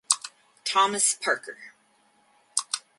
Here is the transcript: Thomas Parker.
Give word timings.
Thomas 0.65 1.13
Parker. 1.13 1.59